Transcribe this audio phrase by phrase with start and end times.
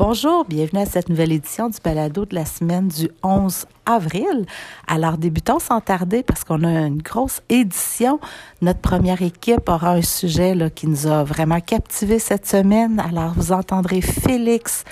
[0.00, 4.46] Bonjour, bienvenue à cette nouvelle édition du balado de la semaine du 11 avril.
[4.86, 8.20] Alors, débutons sans tarder parce qu'on a une grosse édition.
[8.62, 13.00] Notre première équipe aura un sujet là, qui nous a vraiment captivés cette semaine.
[13.00, 14.84] Alors, vous entendrez Félix,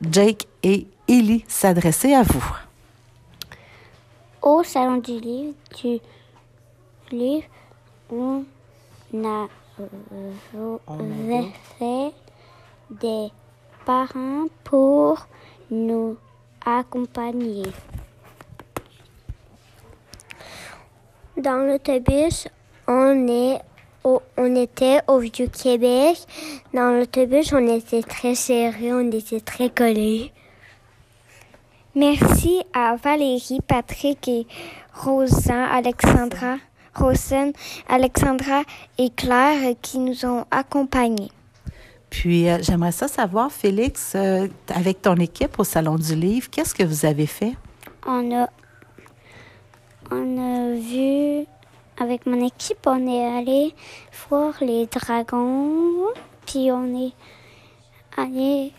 [0.00, 2.56] Jake et Ellie s'adresser à vous.
[4.42, 5.98] Au salon du livre, du
[7.10, 7.46] livre,
[8.12, 8.44] on
[9.24, 9.48] a
[9.80, 11.42] euh,
[11.80, 12.12] fait
[12.92, 13.32] des
[13.86, 15.28] parents pour
[15.70, 16.16] nous
[16.64, 17.62] accompagner.
[21.36, 22.48] Dans l'autobus,
[22.88, 23.60] on, est
[24.04, 26.18] on était au Vieux-Québec.
[26.74, 30.32] Dans l'autobus, on était très serrés, on était très collés.
[31.94, 34.46] Merci à Valérie, Patrick et
[34.94, 36.56] Rosan, Alexandra,
[36.94, 37.52] Rosen,
[37.88, 38.62] Alexandra
[38.98, 41.30] et Claire qui nous ont accompagnés.
[42.10, 46.74] Puis, euh, j'aimerais ça savoir, Félix, euh, avec ton équipe au Salon du Livre, qu'est-ce
[46.74, 47.54] que vous avez fait?
[48.06, 48.48] On a,
[50.10, 51.46] on a vu,
[51.98, 53.74] avec mon équipe, on est allé
[54.28, 56.06] voir les dragons,
[56.46, 57.12] puis on est
[58.16, 58.72] allé,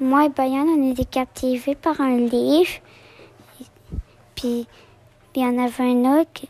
[0.00, 2.80] moi et Bayan, on été captivés par un livre,
[4.34, 4.66] puis
[5.34, 6.46] il y en avait un autre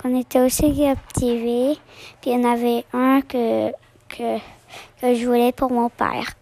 [0.00, 1.76] qu'on était aussi captivés,
[2.20, 3.72] puis il y en avait un que,
[4.08, 4.38] que
[5.00, 6.34] que je voulais pour mon père.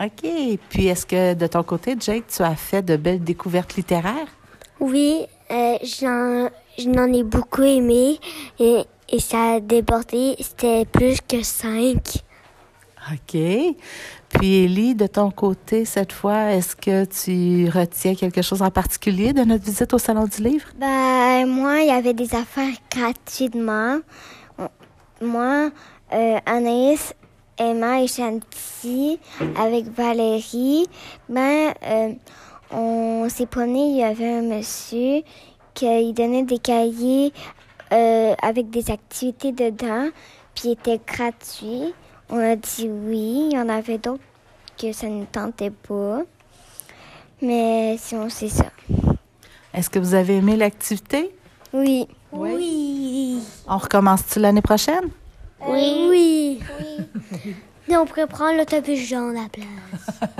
[0.00, 0.58] OK.
[0.68, 4.28] Puis est-ce que de ton côté, Jake, tu as fait de belles découvertes littéraires?
[4.80, 5.78] Oui, euh,
[6.78, 8.18] j'en ai beaucoup aimé
[8.58, 10.34] et, et ça a débordé.
[10.40, 12.22] C'était plus que cinq.
[13.10, 13.36] OK.
[14.28, 19.32] Puis Ellie, de ton côté, cette fois, est-ce que tu retiens quelque chose en particulier
[19.32, 20.68] de notre visite au Salon du Livre?
[20.78, 23.98] Ben, moi, il y avait des affaires gratuitement.
[25.20, 25.70] Moi,
[26.12, 27.14] euh, Anaïs,
[27.58, 29.18] Emma et Chanty
[29.56, 30.86] avec Valérie,
[31.28, 32.12] ben, euh,
[32.70, 35.22] on s'est promené, il y avait un monsieur
[35.74, 37.32] qui donnait des cahiers
[37.92, 40.08] euh, avec des activités dedans,
[40.54, 41.94] puis il était gratuit.
[42.30, 44.22] On a dit oui, il y en avait d'autres
[44.80, 46.22] que ça ne tentait pas.
[47.42, 48.66] Mais sinon, c'est ça.
[49.74, 51.34] Est-ce que vous avez aimé l'activité?
[51.72, 52.06] Oui.
[52.32, 52.50] Oui.
[52.54, 53.38] oui.
[53.66, 55.10] On recommence-tu l'année prochaine?
[55.68, 56.06] Oui.
[56.08, 56.60] Oui.
[57.88, 57.96] oui.
[57.96, 60.30] on pourrait prendre l'autobus jaune à la place.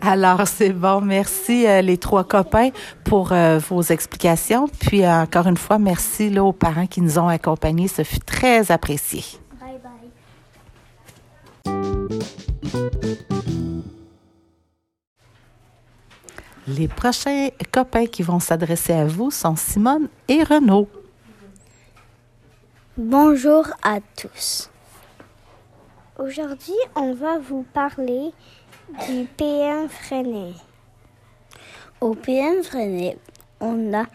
[0.00, 1.00] Alors, c'est bon.
[1.00, 2.70] Merci, euh, les trois copains,
[3.04, 4.68] pour euh, vos explications.
[4.68, 7.88] Puis, euh, encore une fois, merci là, aux parents qui nous ont accompagnés.
[7.88, 9.24] Ce fut très apprécié.
[9.60, 10.10] Bye bye.
[16.68, 20.88] Les prochains copains qui vont s'adresser à vous sont Simone et Renaud.
[22.98, 24.70] Bonjour à tous.
[26.18, 28.30] Aujourd'hui, on va vous parler
[29.06, 30.54] du PM Freinet.
[32.00, 33.18] Au PM Freinet,
[33.60, 34.06] on a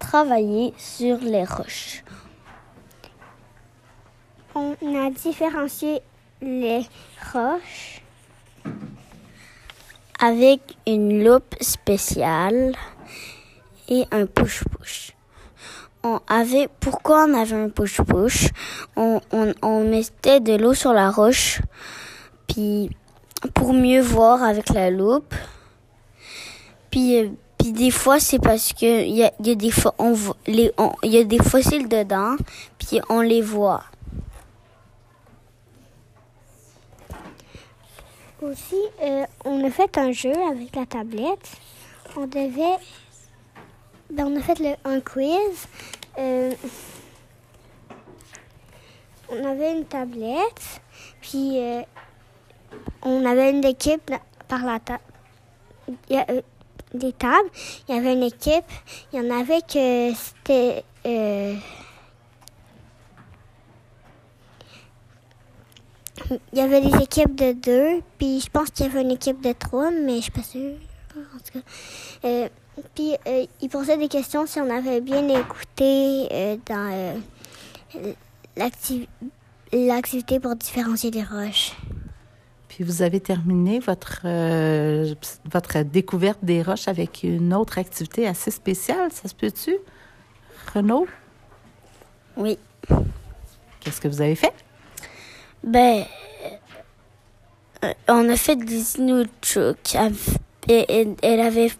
[0.00, 2.02] travaillé sur les roches.
[4.56, 6.00] On a différencié
[6.40, 6.84] les
[7.32, 8.02] roches
[10.18, 12.74] avec une loupe spéciale
[13.88, 15.12] et un push-push
[16.04, 18.50] on avait, pourquoi on avait un push-push?
[18.96, 21.60] On, on, on, mettait de l'eau sur la roche,
[22.48, 22.90] puis
[23.54, 25.34] pour mieux voir avec la loupe.
[26.90, 29.94] Puis, euh, puis des fois, c'est parce que y a, y a, des fois,
[30.46, 32.36] y a des fossiles dedans,
[32.78, 33.84] puis on les voit.
[38.42, 41.48] Aussi, euh, on a fait un jeu avec la tablette.
[42.16, 42.76] On devait
[44.12, 45.66] ben, on a fait un quiz.
[46.18, 46.52] Euh,
[49.30, 50.82] on avait une tablette,
[51.22, 51.80] puis euh,
[53.02, 54.12] on avait une équipe
[54.48, 55.00] par la table.
[56.10, 56.42] Il y a euh,
[56.92, 57.48] des tables,
[57.88, 58.66] il y avait une équipe,
[59.12, 60.84] il y en avait que c'était.
[66.52, 69.40] Il y avait des équipes de deux, puis je pense qu'il y avait une équipe
[69.40, 70.76] de trois, mais je suis pas sûre.
[72.94, 77.20] Puis euh, il posait des questions si on avait bien écouté euh, dans
[77.96, 78.12] euh,
[78.56, 81.72] l'activité pour différencier les roches.
[82.68, 84.22] Puis vous avez terminé votre,
[85.44, 89.76] votre découverte des roches avec une autre activité assez spéciale, ça se peut-tu?
[90.72, 91.06] Renaud?
[92.38, 92.58] Oui.
[93.80, 94.54] Qu'est-ce que vous avez fait?
[95.62, 96.04] Ben,
[98.08, 98.98] on a fait des
[100.68, 101.18] inuchuk.
[101.22, 101.72] Elle, avait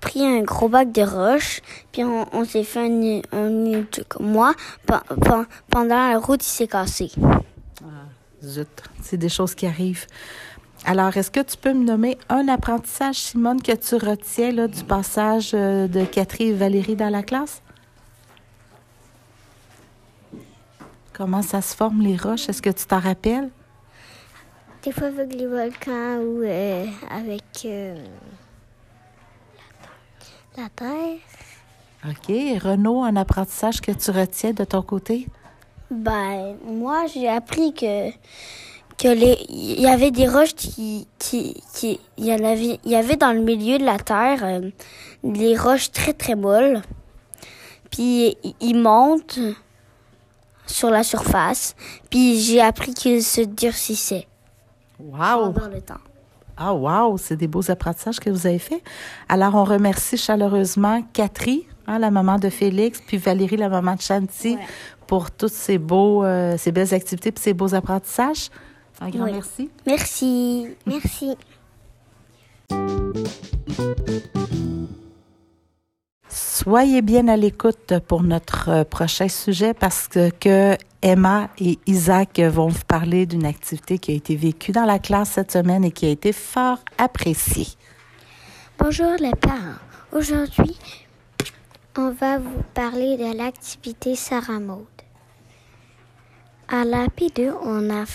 [0.00, 1.60] pris un gros bac de roches,
[1.92, 4.54] puis on, on s'est fait un, un, comme moi.
[5.70, 7.10] Pendant la route, il s'est cassé.
[7.82, 8.06] Ah,
[8.42, 8.68] zut,
[9.02, 10.06] c'est des choses qui arrivent.
[10.84, 14.84] Alors, est-ce que tu peux me nommer un apprentissage, Simone, que tu retiens là, du
[14.84, 17.60] passage euh, de Catherine et Valérie dans la classe?
[21.12, 22.48] Comment ça se forme les roches?
[22.48, 23.50] Est-ce que tu t'en rappelles?
[24.86, 27.96] Des fois avec les volcans ou euh, avec euh,
[30.56, 31.18] la terre.
[32.08, 32.62] OK.
[32.62, 35.26] Renaud, un apprentissage que tu retiens de ton côté?
[35.90, 38.10] Ben, moi, j'ai appris que
[38.96, 42.92] que les il y avait des roches qui qui qui il y en avait il
[42.92, 44.70] y avait dans le milieu de la terre euh,
[45.24, 46.80] des roches très très molles.
[47.90, 49.40] Puis ils montent
[50.68, 51.74] sur la surface.
[52.08, 54.28] Puis j'ai appris qu'ils se durcissaient
[54.98, 55.52] Wow!
[55.52, 55.94] pendant le temps.
[56.56, 57.18] Ah, wow!
[57.18, 58.82] C'est des beaux apprentissages que vous avez faits.
[59.28, 64.00] Alors, on remercie chaleureusement Catherine, hein, la maman de Félix, puis Valérie, la maman de
[64.00, 64.62] Chanty, Ouais.
[65.06, 68.48] pour toutes ces, beaux, euh, ces belles activités et ces beaux apprentissages.
[69.00, 69.32] Un grand Oui.
[69.32, 69.70] merci.
[69.86, 70.68] Merci.
[70.86, 71.36] Merci.
[76.66, 82.66] Soyez bien à l'écoute pour notre euh, prochain sujet parce que, Emma et Isaac vont
[82.66, 86.06] vous parler d'une activité qui a été vécue dans la classe cette semaine et qui
[86.06, 87.68] a été fort appréciée.
[88.80, 89.78] Bonjour les parents.
[90.10, 90.76] Aujourd'hui,
[91.96, 94.86] on va vous parler de l'activité Sarah Maud.
[96.66, 98.06] À la P2, on a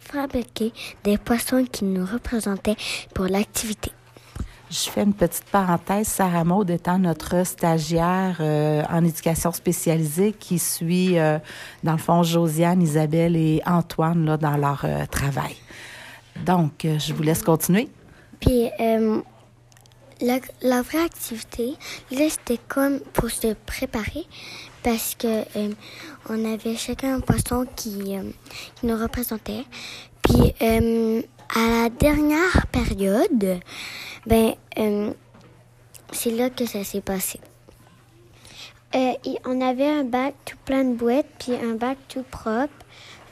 [0.00, 0.72] fabriqué
[1.02, 2.76] des poissons qui nous représentaient
[3.14, 3.92] pour l'activité.
[4.70, 6.08] Je fais une petite parenthèse.
[6.08, 11.38] Sarah Maud étant notre stagiaire euh, en éducation spécialisée qui suit, euh,
[11.82, 15.54] dans le fond, Josiane, Isabelle et Antoine là, dans leur euh, travail.
[16.44, 17.88] Donc, je vous laisse continuer.
[18.40, 18.68] Puis,
[20.20, 21.74] la, la vraie activité,
[22.10, 24.26] là, c'était comme pour se préparer
[24.82, 25.44] parce que
[26.28, 28.16] on avait chacun un poisson qui,
[28.74, 29.64] qui nous représentait.
[30.22, 30.54] Puis,
[31.54, 33.60] à la dernière période,
[34.26, 35.12] ben, euh,
[36.12, 37.40] c'est là que ça s'est passé.
[38.94, 39.12] Euh,
[39.44, 42.72] on avait un bac tout plein de boîtes, puis un bac tout propre.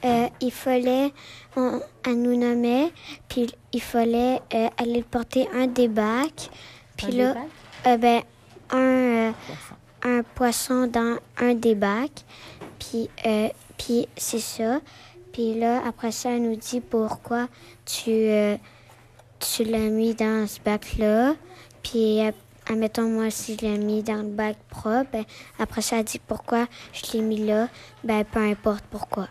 [0.05, 1.13] Euh, il fallait,
[1.57, 2.91] on, nous nommait,
[3.29, 6.51] puis il fallait euh, aller porter un des bacs.
[6.97, 7.37] Puis là,
[7.87, 8.23] euh, ben,
[8.71, 9.33] un, euh,
[10.03, 12.25] un poisson dans un des bacs.
[12.79, 13.49] Puis, euh,
[13.79, 14.81] puis c'est ça.
[15.33, 17.49] Puis là, après ça, elle nous dit pourquoi
[17.85, 18.57] tu, euh,
[19.39, 21.35] tu l'as mis dans ce bac-là.
[21.83, 22.31] Puis, euh,
[22.69, 25.25] admettons, moi, si je l'ai mis dans le bac propre, ben,
[25.59, 27.69] après ça, elle dit pourquoi je l'ai mis là.
[28.05, 29.29] Ben, peu importe pourquoi.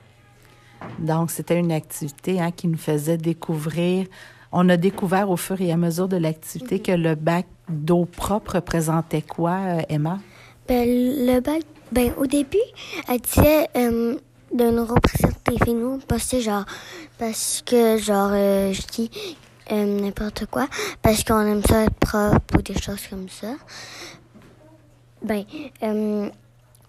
[1.00, 4.08] Donc, c'était une activité hein, qui nous faisait découvrir.
[4.52, 8.56] On a découvert au fur et à mesure de l'activité que le bac d'eau propre
[8.56, 10.20] représentait quoi, euh, Emma?
[10.68, 11.62] Ben, le bac,
[11.92, 12.58] ben, au début,
[13.08, 14.18] elle disait euh,
[14.54, 15.42] de nous représenter
[15.74, 16.66] nous parce que, genre,
[17.18, 19.38] parce que, genre, euh, je dis
[19.72, 20.68] euh, n'importe quoi,
[21.02, 23.54] parce qu'on aime ça être propre ou des choses comme ça.
[25.22, 25.44] Ben,
[25.84, 26.30] euh,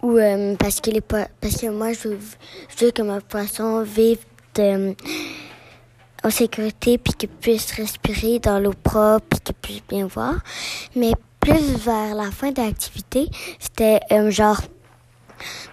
[0.01, 0.17] ou
[0.59, 1.27] parce, que les, parce
[1.61, 4.19] que moi, je veux, que mon poisson vive
[6.23, 10.35] en sécurité, puis qu'il puisse respirer dans l'eau propre, puis qu'il puisse bien voir.
[10.95, 13.99] Mais plus vers la fin de l'activité, c'était
[14.29, 14.61] genre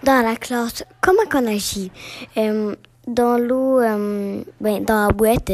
[0.03, 1.91] dans la classe, comment qu'on agit?
[2.37, 2.75] Euh,
[3.07, 5.53] Dans l'eau, euh, ben, dans la boîte,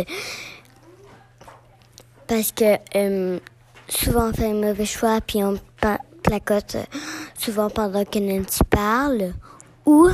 [2.28, 3.40] parce que euh,
[3.88, 5.58] souvent on fait un mauvais choix, puis on
[6.24, 6.76] placote
[7.40, 9.34] souvent pendant que Nancy parle,
[9.86, 10.10] ou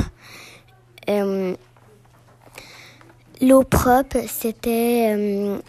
[3.41, 5.59] l'eau propre, c'était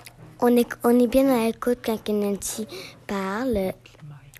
[0.40, 2.68] on est on est bien à l'écoute quand Nancy
[3.06, 3.72] parle.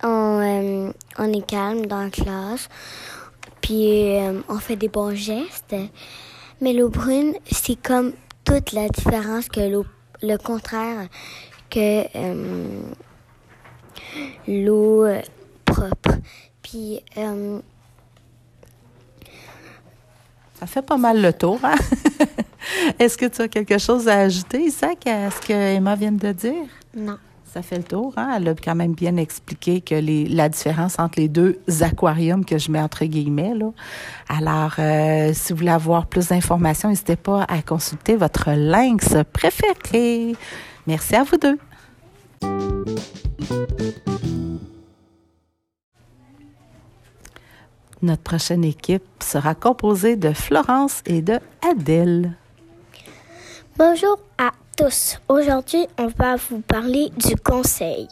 [0.03, 2.69] On est calme dans la classe.
[3.65, 5.75] Puis euh, on fait des bons gestes.
[6.61, 8.13] Mais l'eau brune, c'est comme
[8.45, 9.87] toute la différence que l'eau,
[10.21, 11.09] le contraire
[11.71, 12.83] que euh,
[14.47, 15.23] l'eau euh,
[15.65, 16.11] propre.
[16.63, 17.59] Puis euh,
[20.61, 21.59] Ça fait pas mal le tour.
[21.63, 21.77] Hein?
[22.99, 26.33] Est-ce que tu as quelque chose à ajouter, Isaac, à ce que Emma vient de
[26.33, 26.69] dire?
[26.95, 27.17] Non.
[27.55, 28.13] Ça fait le tour.
[28.17, 28.33] Hein?
[28.37, 32.59] Elle a quand même bien expliqué que les, la différence entre les deux aquariums que
[32.59, 33.55] je mets entre guillemets.
[33.55, 33.71] Là.
[34.29, 40.35] Alors, euh, si vous voulez avoir plus d'informations, n'hésitez pas à consulter votre lynx préféré.
[40.89, 41.57] Merci à vous deux.
[48.03, 52.33] Notre prochaine équipe sera composée de Florence et de Adèle.
[53.79, 55.19] bonjour à tous.
[55.29, 58.09] Aujourd'hui, on va vous parler du conseil.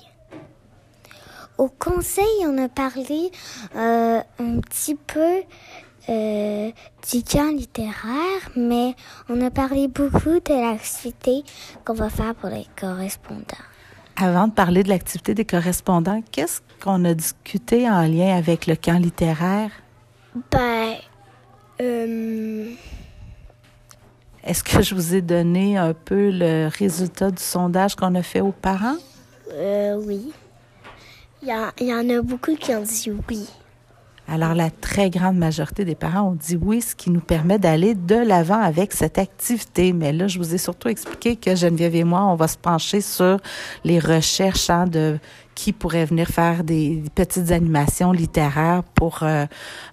[1.59, 3.31] Au conseil, on a parlé
[3.77, 5.43] euh, un petit peu
[6.09, 6.71] euh,
[7.11, 8.95] du camp littéraire, mais
[9.29, 11.45] on a parlé beaucoup de l'activité
[11.85, 13.45] qu'on va faire pour les correspondants.
[14.17, 18.77] Avant de parler de l'activité des correspondants, qu'est-ce qu'on a discuté en lien avec le
[18.77, 19.71] camp littéraire?
[20.51, 20.95] Ben,
[21.81, 22.71] euh,
[24.45, 28.41] Est-ce que je vous ai donné un peu le résultat du sondage qu'on a fait
[28.41, 28.97] aux parents?
[29.55, 30.33] euh, oui.
[31.43, 33.49] Il y, a- il y en a beaucoup qui ont dit oui.
[34.29, 37.95] Alors, la très grande majorité des parents ont dit oui, ce qui nous permet d'aller
[37.97, 39.93] de l'avant avec cette activité.
[39.93, 43.01] Mais là, je vous ai surtout expliqué que Geneviève et moi, on va se pencher
[43.01, 43.39] sur
[43.85, 45.19] les recherches hein, de
[45.55, 49.47] qui pourrait venir faire des petites animations littéraires pour euh,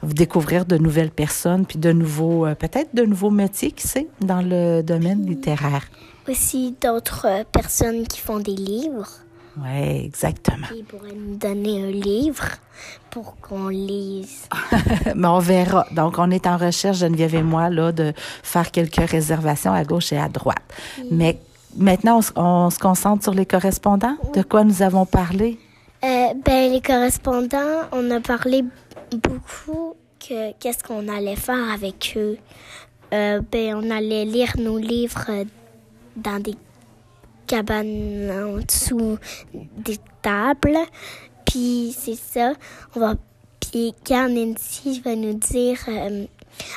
[0.04, 4.42] découvrir de nouvelles personnes, puis de nouveaux, euh, peut-être de nouveaux métiers, qui sait, dans
[4.42, 5.88] le domaine littéraire.
[6.28, 9.10] Aussi d'autres euh, personnes qui font des livres.
[9.58, 10.68] Oui, exactement.
[10.76, 12.46] Ils pourraient nous donner un livre
[13.10, 14.48] pour qu'on lise.
[15.16, 15.86] Mais on verra.
[15.92, 20.14] Donc, on est en recherche, Geneviève et moi, là, de faire quelques réservations à gauche
[20.14, 20.62] et à droite.
[21.12, 21.40] Mais
[21.76, 24.18] maintenant, on, se- on se concentre sur les correspondants?
[24.34, 25.58] De quoi nous avons parlé?
[26.04, 28.64] Euh, ben, les correspondants, on a parlé
[29.12, 32.38] beaucoup que qu'est-ce qu'on allait faire avec eux.
[33.14, 35.44] Euh, ben, on allait lire nos livres euh,
[36.16, 36.56] dans des
[37.48, 39.18] cabanes en dessous
[39.54, 40.78] des tables.
[41.46, 42.54] Puis c'est ça,
[42.96, 43.16] on va.
[43.60, 46.26] Puis quand Nancy va nous dire euh,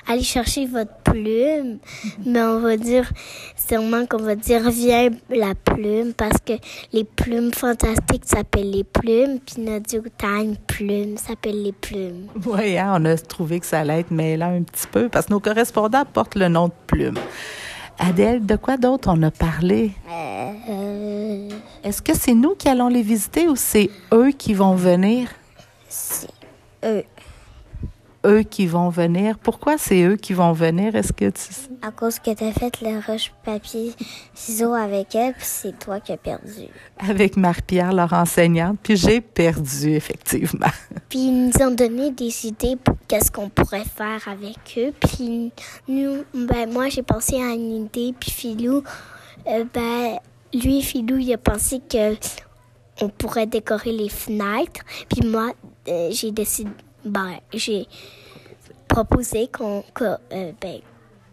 [0.08, 1.78] allez chercher votre plume,
[2.24, 3.10] mais on va dire
[3.56, 6.54] sûrement qu'on va dire viens la plume parce que
[6.92, 9.82] les plumes fantastiques s'appellent les plumes, puis notre
[10.18, 12.26] Time plume s'appelle les plumes.
[12.46, 15.32] Oui, hein, on a trouvé que ça allait être mêlant un petit peu parce que
[15.32, 17.18] nos correspondants portent le nom de plume.
[17.98, 19.92] Adèle, de quoi d'autre on a parlé?
[20.10, 21.48] Euh,
[21.84, 25.28] Est-ce que c'est nous qui allons les visiter ou c'est eux qui vont venir?
[25.88, 26.28] c'est
[26.84, 27.04] eux.
[28.25, 29.37] Eux qui vont venir.
[29.38, 30.95] Pourquoi c'est eux qui vont venir?
[30.95, 31.69] Est-ce que tu sais?
[31.83, 33.93] À cause que t'as fait le roche papier
[34.33, 36.69] ciseaux avec elle, puis c'est toi qui as perdu.
[36.99, 40.71] Avec Marie-Pierre, leur enseignante, puis j'ai perdu, effectivement.
[41.09, 44.93] Puis ils nous ont donné des idées pour qu'est-ce qu'on pourrait faire avec eux.
[45.00, 45.50] Puis
[45.88, 48.14] nous, ben moi j'ai pensé à une idée.
[48.19, 48.83] Puis Philou,
[49.49, 50.19] euh, ben
[50.55, 52.14] lui Philou il a pensé que
[53.00, 54.83] on pourrait décorer les fenêtres.
[55.11, 55.52] Puis moi
[55.88, 56.71] euh, j'ai décidé,
[57.04, 57.87] ben j'ai
[58.88, 60.16] proposé qu'on euh,
[60.61, 60.78] ben,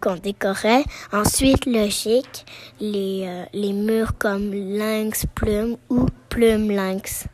[0.02, 0.84] qu'on décorait.
[1.12, 2.46] Ensuite logique
[2.80, 7.26] les euh, les murs comme lynx plume ou plume lynx.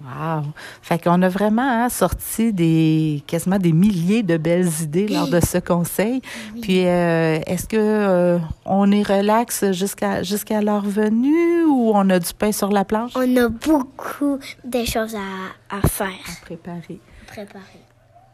[0.00, 0.44] Wow!
[0.80, 5.40] Fait qu'on a vraiment hein, sorti des quasiment des milliers de belles idées lors de
[5.40, 6.22] ce conseil.
[6.62, 12.20] Puis euh, est-ce que euh, on est relax jusqu'à jusqu'à leur venue ou on a
[12.20, 13.10] du pain sur la planche?
[13.16, 16.08] On a beaucoup de choses à, à faire,
[16.42, 16.80] Préparé.
[16.80, 17.00] préparer.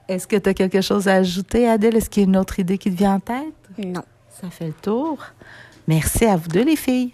[0.09, 1.97] Est-ce que tu as quelque chose à ajouter, Adèle?
[1.97, 3.55] Est-ce qu'il y a une autre idée qui te vient en tête?
[3.79, 4.03] Non.
[4.41, 5.19] Ça fait le tour.
[5.87, 7.13] Merci à vous deux, les filles.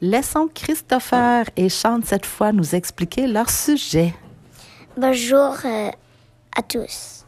[0.00, 4.14] Laissons Christopher et Chante cette fois nous expliquer leur sujet.
[4.96, 5.90] Bonjour euh,
[6.56, 7.26] à tous.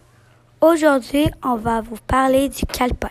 [0.60, 3.10] Aujourd'hui, on va vous parler du calepin.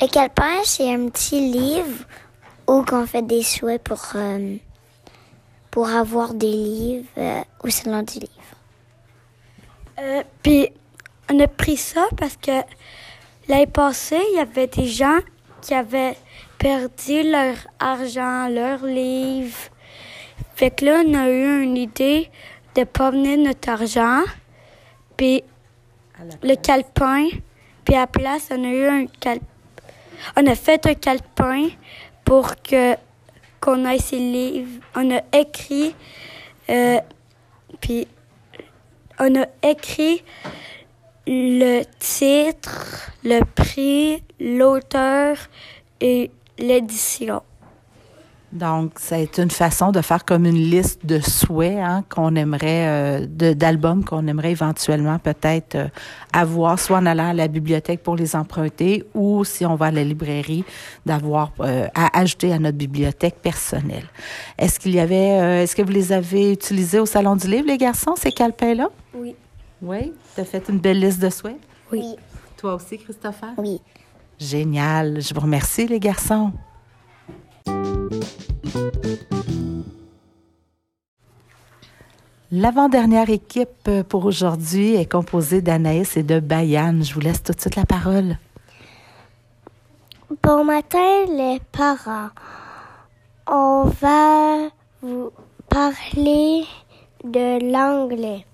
[0.00, 2.06] Le calepin, c'est un petit livre
[2.70, 4.56] où on fait des souhaits pour, euh,
[5.72, 8.30] pour avoir des livres euh, au salon du livre.
[9.98, 10.68] Euh, Puis,
[11.30, 12.62] on a pris ça parce que
[13.48, 15.18] l'année passée, il y avait des gens
[15.60, 16.16] qui avaient
[16.58, 19.58] perdu leur argent, leurs livres.
[20.54, 22.30] Fait que là, on a eu une idée
[22.76, 24.22] de pas venir notre argent.
[25.16, 25.42] Puis,
[26.42, 27.26] le calepin.
[27.84, 29.46] Puis, à la place, on a eu un calepin.
[30.36, 31.70] On a fait un calepin
[32.30, 32.94] pour que
[33.60, 34.80] qu'on ait ses livres.
[34.94, 35.96] On a écrit.
[36.68, 37.00] euh,
[37.80, 38.06] puis,
[39.18, 40.22] on a écrit
[41.26, 45.38] le titre, le prix, l'auteur
[46.00, 47.42] et l'édition.
[48.52, 53.54] Donc, c'est une façon de faire comme une liste de souhaits hein, qu'on aimerait, euh,
[53.54, 55.88] d'albums qu'on aimerait éventuellement peut-être euh,
[56.32, 59.90] avoir, soit en allant à la bibliothèque pour les emprunter ou si on va à
[59.92, 60.64] la librairie,
[61.06, 64.06] d'avoir euh, à ajouter à notre bibliothèque personnelle.
[64.58, 67.68] Est-ce qu'il y avait, euh, est-ce que vous les avez utilisés au Salon du Livre,
[67.68, 68.88] les garçons, ces calepins-là?
[69.14, 69.36] Oui.
[69.80, 70.12] Oui?
[70.34, 71.56] Tu as fait une belle liste de souhaits?
[71.92, 72.16] Oui.
[72.56, 73.50] Toi aussi, Christopher?
[73.58, 73.80] Oui.
[74.40, 75.20] Génial.
[75.20, 76.52] Je vous remercie, les garçons.
[82.52, 87.04] L'avant-dernière équipe euh, pour aujourd'hui est composée d'Anaïs et de Bayane.
[87.04, 88.38] Je vous laisse tout de suite la parole.
[90.42, 92.30] Bon matin, les parents.
[93.46, 94.68] On va
[95.00, 95.30] vous
[95.68, 96.64] parler
[97.22, 98.44] de l'anglais.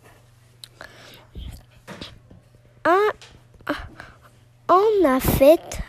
[4.69, 5.83] On a fait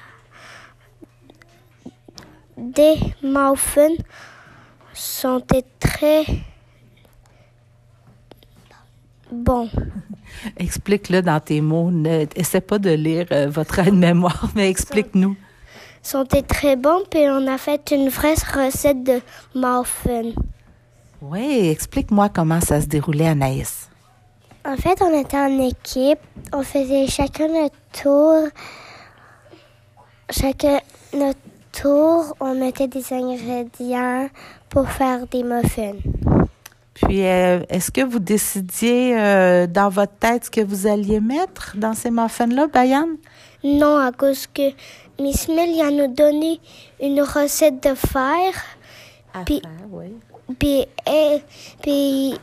[2.55, 3.95] des muffins
[4.93, 5.41] sont
[5.79, 6.25] très
[9.31, 9.69] bons.
[10.57, 11.91] Explique-le dans tes mots.
[11.91, 15.35] Ne, essaie pas de lire euh, votre aide-mémoire, mais explique-nous.
[16.03, 19.19] Sont très bons, puis on a fait une vraie recette de
[19.55, 20.31] muffins.
[21.21, 23.89] Oui, explique-moi comment ça se déroulait, Anaïs.
[24.65, 26.19] En fait, on était en équipe.
[26.53, 28.47] On faisait chacun notre tour.
[30.29, 30.79] Chacun
[31.13, 31.39] notre
[31.71, 34.29] tour, on mettait des ingrédients
[34.69, 35.95] pour faire des muffins.
[37.03, 41.75] Puis, euh, est-ce que vous décidiez euh, dans votre tête ce que vous alliez mettre
[41.77, 43.07] dans ces muffins-là, Bayan?
[43.63, 44.71] Non, à cause que
[45.19, 46.59] Miss Mill a nous donné
[46.99, 48.51] une recette de fer.
[49.31, 49.61] À puis,
[49.91, 50.15] oui.
[50.57, 50.87] Puis,
[51.83, 52.39] puis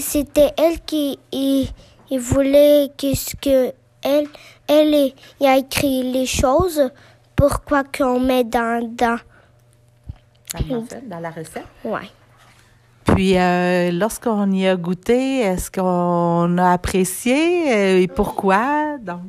[0.00, 1.68] c'était elle qui il,
[2.20, 3.72] voulait que ce que
[4.02, 4.28] elle,
[4.68, 6.90] elle a écrit les choses.
[7.34, 9.18] Pourquoi qu'on met dans dans
[11.08, 11.64] dans la recette?
[11.84, 12.08] Ouais.
[13.06, 18.98] Puis, euh, lorsqu'on y a goûté, est-ce qu'on a apprécié euh, et pourquoi?
[18.98, 19.20] Donc,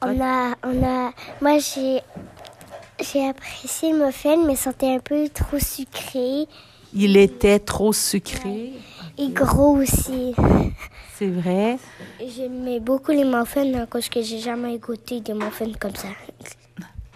[0.00, 1.10] on a, on a,
[1.42, 2.00] moi j'ai,
[3.00, 6.46] j'ai apprécié le muffin, mais c'était un peu trop sucré.
[6.94, 8.72] Il était trop sucré.
[9.18, 10.34] Et gros aussi.
[11.16, 11.78] C'est vrai.
[12.24, 16.08] J'aimais beaucoup les muffins parce que j'ai jamais goûté des muffins comme ça.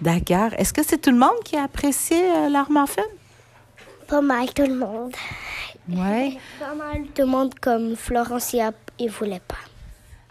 [0.01, 0.51] D'accord.
[0.59, 3.03] Est-ce que c'est tout le monde qui a apprécié euh, leur muffin?
[4.07, 5.13] Pas mal tout le monde.
[5.89, 6.39] Oui.
[6.61, 8.57] Pas mal tout le monde comme Florence,
[8.99, 9.57] il voulait pas.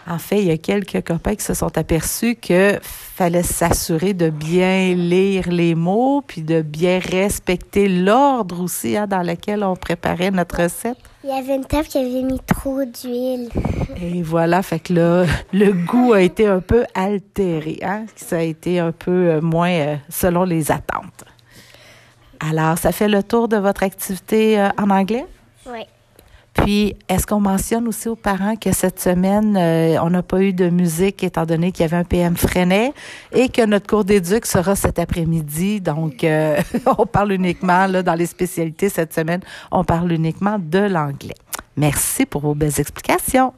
[0.08, 4.30] En fait, il y a quelques copains qui se sont aperçus que fallait s'assurer de
[4.30, 10.32] bien lire les mots, puis de bien respecter l'ordre aussi hein, dans lequel on préparait
[10.32, 10.98] notre recette.
[11.24, 13.50] Il y avait une table qui avait mis trop d'huile.
[14.01, 17.78] Et voilà, fait que là, le goût a été un peu altéré.
[17.84, 18.05] Hein?
[18.16, 21.25] Ça a été un peu euh, moins euh, selon les attentes.
[22.50, 25.25] Alors, ça fait le tour de votre activité euh, en anglais?
[25.68, 25.86] Oui.
[26.54, 30.51] Puis, est-ce qu'on mentionne aussi aux parents que cette semaine, euh, on n'a pas eu
[30.51, 32.94] de musique étant donné qu'il y avait un PM freinet
[33.32, 35.80] et que notre cours d'éduc sera cet après-midi?
[35.80, 36.60] Donc, euh,
[36.98, 41.36] on parle uniquement, là, dans les spécialités cette semaine, on parle uniquement de l'anglais.
[41.77, 43.54] Merci pour vos belles explications.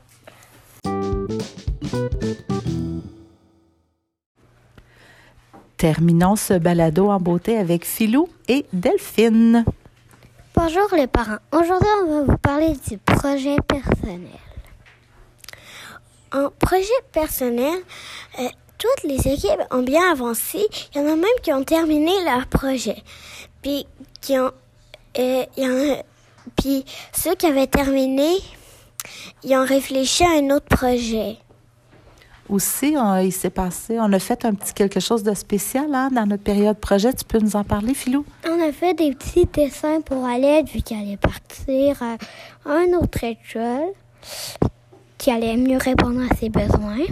[5.84, 9.66] Terminons ce balado en beauté avec Philou et Delphine.
[10.56, 11.40] Bonjour les parents.
[11.52, 14.40] Aujourd'hui, on va vous parler du projet personnel.
[16.32, 17.80] En projet personnel,
[18.40, 20.66] euh, toutes les équipes ont bien avancé.
[20.96, 23.04] Il y en a même qui ont terminé leur projet.
[23.62, 23.86] Puis
[24.22, 24.54] qui ont,
[25.20, 25.46] euh,
[26.56, 28.38] puis ceux qui avaient terminé,
[29.44, 31.40] ils ont réfléchi à un autre projet
[32.50, 36.26] aussi, il s'est passé, on a fait un petit quelque chose de spécial hein, dans
[36.26, 37.14] notre période projet.
[37.14, 38.26] Tu peux nous en parler, Philou?
[38.48, 42.18] On a fait des petits dessins pour Alette, vu qu'elle allait partir à
[42.66, 43.94] un autre école
[45.18, 47.06] qui allait mieux répondre à ses besoins.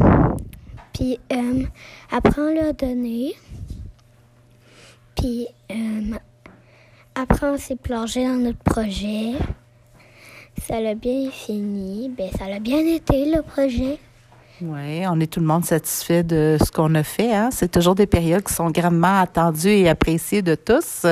[0.94, 1.64] Puis euh,
[2.12, 3.34] après, on l'a donné.
[5.16, 6.18] Puis euh,
[7.16, 9.34] après, on s'est plongé dans notre projet.
[10.62, 12.10] Ça l'a bien fini.
[12.10, 13.98] Ben, ça l'a bien été, le projet.
[14.64, 17.34] Oui, on est tout le monde satisfait de ce qu'on a fait.
[17.34, 17.50] Hein?
[17.52, 21.06] C'est toujours des périodes qui sont grandement attendues et appréciées de tous.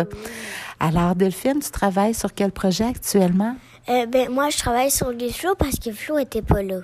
[0.79, 3.55] Alors, Delphine, tu travailles sur quel projet actuellement?
[3.89, 6.81] Euh, ben, moi, je travaille sur les flots parce que Flo était pas là.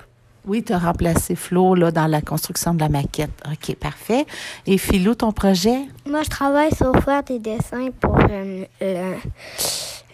[0.47, 3.31] Oui, tu as remplacé Flo là, dans la construction de la maquette.
[3.45, 4.25] OK, parfait.
[4.65, 5.77] Et Philou, ton projet?
[6.07, 9.15] Moi, je travaille sur faire des dessins pour euh,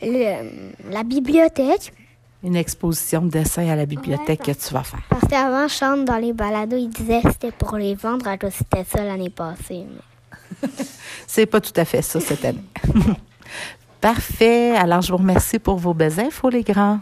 [0.01, 1.93] la bibliothèque
[2.43, 5.01] une exposition de dessin à la bibliothèque que tu vas faire.
[5.09, 8.83] Parce qu'avant, Chante dans les balados, il disait que c'était pour les vendre, alors c'était
[8.83, 9.85] ça l'année passée.
[11.27, 12.63] C'est pas tout à fait ça cette année.
[14.01, 14.75] Parfait.
[14.75, 16.99] Alors, je vous remercie pour vos belles infos, les grands.